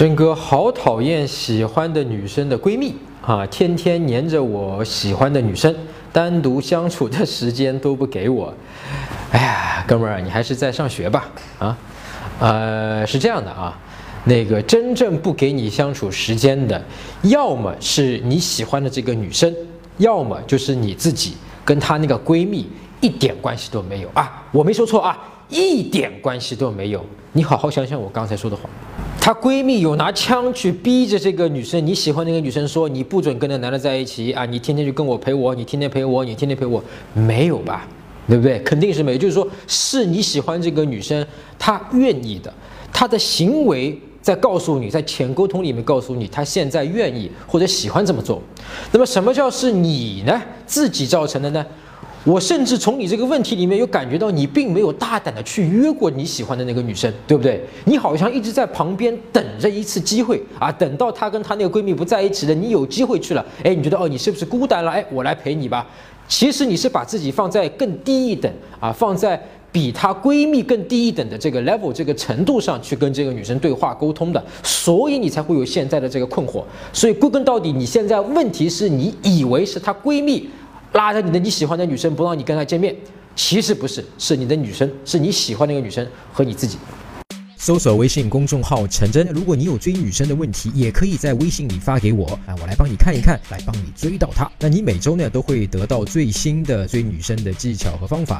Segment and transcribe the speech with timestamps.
[0.00, 5.76] 真哥好讨厌喜欢的女生的闺蜜啊，天天黏着我喜欢的女生，
[6.10, 8.50] 单独相处的时间都不给我。
[9.30, 11.28] 哎呀，哥们儿，你还是在上学吧？
[11.58, 11.78] 啊，
[12.40, 13.78] 呃，是这样的啊，
[14.24, 16.82] 那个真正不给你相处时间的，
[17.24, 19.54] 要么是你喜欢的这个女生，
[19.98, 22.66] 要么就是你自己跟她那个闺蜜
[23.02, 24.42] 一点关系都没有啊。
[24.50, 25.18] 我没说错啊，
[25.50, 27.04] 一点关系都没有。
[27.32, 28.62] 你好好想想我刚才说的话。
[29.20, 37.86] 她闺蜜有拿枪去逼着这个女生，你喜欢那个女生说你不准跟那男的在一起啊，你天天就跟我陪我，你天天陪我，你天天陪我，没有吧？
[38.26, 38.58] 对不对？
[38.60, 39.18] 肯定是没有。
[39.18, 41.24] 就是说，是你喜欢这个女生，
[41.58, 42.52] 她愿意的，
[42.92, 48.40] 她的行为在告诉你，在浅沟通里面告诉你，她现在愿意或者喜欢这么做。
[48.90, 50.40] 那么，什么叫是你呢？
[50.66, 51.64] 自己造成的呢？
[52.24, 57.64] 我甚至从你这个问题里面有感觉到，你并没有大胆的去约过你喜欢的那个女生，对不对？
[57.86, 64.90] 你好像一直在旁边等着一次机会啊，等到她跟她那个闺蜜不在一起了，你有机会去了，哎，你觉得哦，你是不是孤单了？
[64.90, 65.86] 哎，我来陪你吧。
[66.28, 69.42] 其实你是把自己放在更低一等啊，放在
[69.72, 76.62] 比她闺蜜更低一等的这个 level 这个程度上去跟这个女生对话沟通的，所以你才会有现在的这个困惑。
[76.92, 80.50] 所以归根到底，你现在问题是你以为是她闺蜜。
[80.92, 82.94] 拉着你的你喜欢的女生不让你跟她见面，
[83.36, 86.78] 其实不是，是你的女生，是你喜欢那个女生和你自己。
[87.56, 94.50] 搜索微信公众号陈真，如果你有追女生的问题，也可以在微信里发给我啊，我来帮你看一看，来帮你追到她。
[94.58, 98.38] 那你每周呢都会得到最新的追女生的技巧和方法。